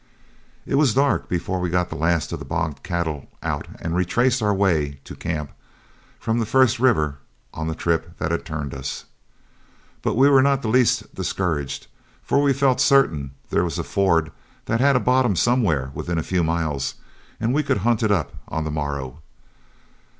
It 0.65 0.79
was 0.81 0.95
dark 0.95 1.29
before 1.29 1.59
we 1.59 1.69
got 1.69 1.89
the 1.91 1.95
last 1.95 2.31
of 2.31 2.39
the 2.39 2.43
bogged 2.43 2.81
cattle 2.81 3.27
out 3.43 3.67
and 3.79 3.95
retraced 3.95 4.41
our 4.41 4.51
way 4.51 4.99
to 5.03 5.15
camp 5.15 5.51
from 6.19 6.39
the 6.39 6.47
first 6.47 6.79
river 6.79 7.19
on 7.53 7.67
the 7.67 7.75
trip 7.75 8.17
that 8.17 8.31
had 8.31 8.43
turned 8.43 8.73
us. 8.73 9.05
But 10.01 10.15
we 10.17 10.27
were 10.27 10.41
not 10.41 10.63
the 10.63 10.69
least 10.69 11.13
discouraged, 11.13 11.85
for 12.23 12.41
we 12.41 12.51
felt 12.51 12.81
certain 12.81 13.35
there 13.51 13.63
was 13.63 13.77
a 13.77 13.83
ford 13.83 14.31
that 14.65 14.79
had 14.81 14.95
a 14.95 14.99
bottom 14.99 15.35
somewhere 15.35 15.91
within 15.93 16.17
a 16.17 16.23
few 16.23 16.43
miles, 16.43 16.95
and 17.39 17.53
we 17.53 17.61
could 17.61 17.77
hunt 17.85 18.01
it 18.01 18.11
up 18.11 18.33
on 18.47 18.63
the 18.63 18.71
morrow. 18.71 19.21